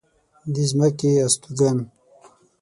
[0.53, 1.77] د ځمکې استوگن